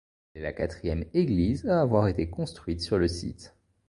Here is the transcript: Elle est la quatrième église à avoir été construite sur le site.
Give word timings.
Elle 0.33 0.41
est 0.41 0.45
la 0.45 0.53
quatrième 0.53 1.05
église 1.13 1.67
à 1.67 1.79
avoir 1.79 2.07
été 2.07 2.27
construite 2.27 2.81
sur 2.81 2.97
le 2.97 3.07
site. 3.07 3.53